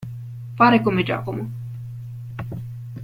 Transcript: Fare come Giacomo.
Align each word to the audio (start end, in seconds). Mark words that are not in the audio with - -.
Fare 0.55 0.81
come 0.81 1.03
Giacomo. 1.03 1.49